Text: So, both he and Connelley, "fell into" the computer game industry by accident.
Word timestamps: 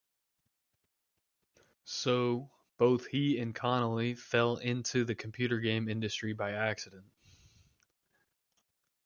So, 1.85 2.49
both 2.79 3.05
he 3.05 3.37
and 3.37 3.53
Connelley, 3.53 4.15
"fell 4.17 4.57
into" 4.57 5.05
the 5.05 5.13
computer 5.13 5.59
game 5.59 5.87
industry 5.87 6.33
by 6.33 6.53
accident. 6.53 7.05